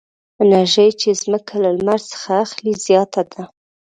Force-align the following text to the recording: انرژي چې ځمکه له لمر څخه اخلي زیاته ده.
انرژي 0.43 0.87
چې 1.01 1.09
ځمکه 1.21 1.55
له 1.63 1.69
لمر 1.77 2.01
څخه 2.11 2.31
اخلي 2.45 2.73
زیاته 2.85 3.21
ده. 3.31 3.43